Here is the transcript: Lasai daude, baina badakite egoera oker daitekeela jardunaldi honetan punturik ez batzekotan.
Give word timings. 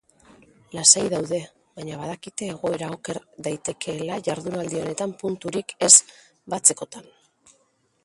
Lasai 0.77 1.03
daude, 1.13 1.37
baina 1.79 1.99
badakite 1.99 2.49
egoera 2.55 2.89
oker 2.95 3.21
daitekeela 3.49 4.19
jardunaldi 4.31 4.83
honetan 4.83 5.17
punturik 5.23 5.81
ez 5.91 5.95
batzekotan. 6.57 7.11